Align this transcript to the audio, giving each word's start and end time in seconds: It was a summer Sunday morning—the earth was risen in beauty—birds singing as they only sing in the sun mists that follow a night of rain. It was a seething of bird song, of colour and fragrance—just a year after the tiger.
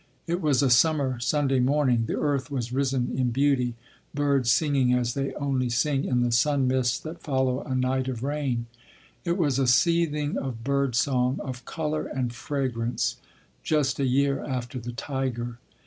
It 0.25 0.41
was 0.41 0.63
a 0.63 0.69
summer 0.71 1.19
Sunday 1.19 1.59
morning—the 1.59 2.15
earth 2.17 2.49
was 2.49 2.73
risen 2.73 3.11
in 3.15 3.29
beauty—birds 3.29 4.49
singing 4.49 4.93
as 4.95 5.13
they 5.13 5.31
only 5.35 5.69
sing 5.69 6.05
in 6.05 6.21
the 6.23 6.31
sun 6.31 6.67
mists 6.67 6.99
that 7.01 7.21
follow 7.21 7.61
a 7.61 7.75
night 7.75 8.07
of 8.07 8.23
rain. 8.23 8.65
It 9.25 9.37
was 9.37 9.59
a 9.59 9.67
seething 9.67 10.39
of 10.39 10.63
bird 10.63 10.95
song, 10.95 11.37
of 11.43 11.65
colour 11.65 12.07
and 12.07 12.33
fragrance—just 12.33 13.99
a 13.99 14.05
year 14.07 14.43
after 14.43 14.79
the 14.79 14.93
tiger. 14.93 15.59